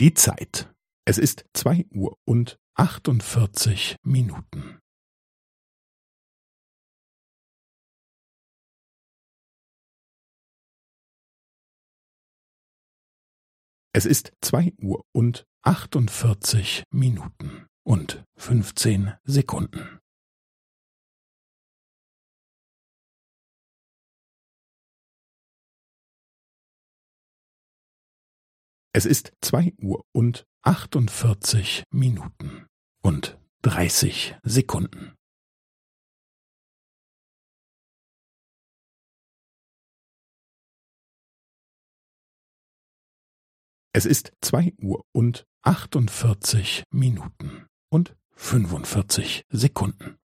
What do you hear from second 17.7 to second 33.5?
und fünfzehn Sekunden. Es ist zwei Uhr und achtundvierzig Minuten und